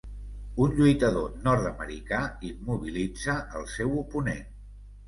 [0.63, 4.47] Un lluitador nord-americà immobilitza el seu oponent.